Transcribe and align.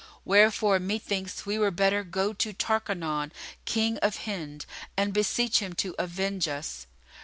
Wherefore, 0.25 0.79
methinks 0.79 1.45
we 1.45 1.59
were 1.59 1.69
better 1.69 2.03
go 2.03 2.33
to 2.33 2.53
Tarkanán, 2.53 3.31
King 3.65 3.97
of 3.99 4.25
Hind, 4.25 4.65
and 4.97 5.13
beseech 5.13 5.59
him 5.59 5.73
to 5.73 5.93
avenge 5.99 6.47
us." 6.47 6.87